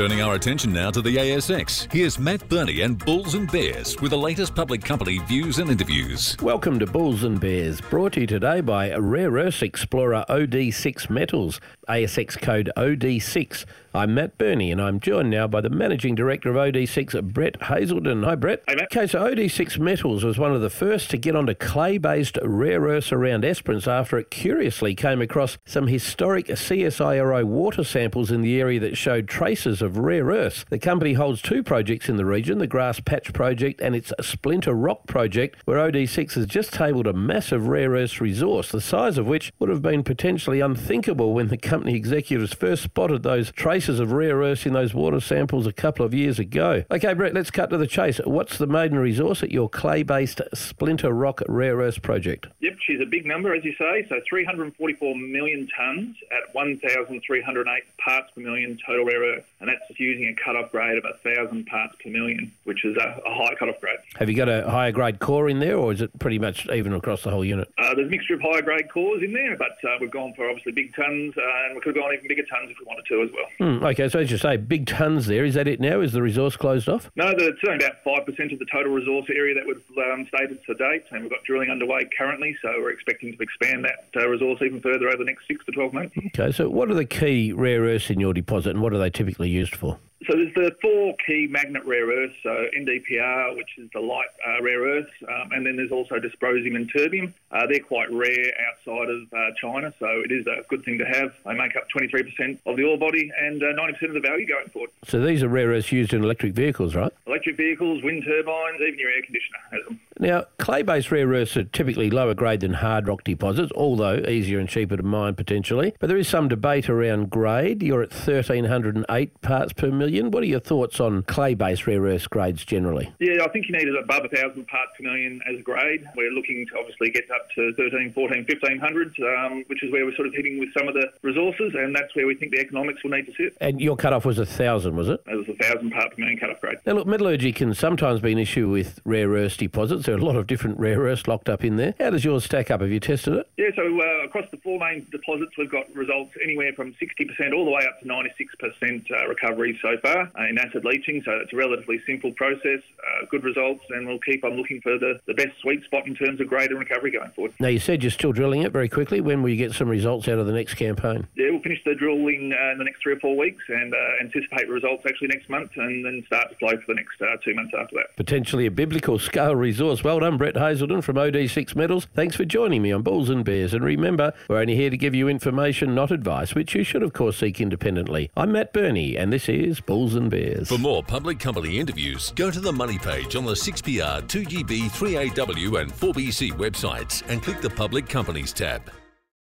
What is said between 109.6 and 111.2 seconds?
has them. Now, clay-based